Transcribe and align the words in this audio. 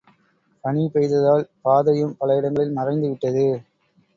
பனி 0.63 0.83
பெய்ததால், 0.93 1.45
பாதையும் 1.61 2.17
பல 2.17 2.37
இடங்களில் 2.37 2.77
மறைந்துவிட்டது. 2.77 3.45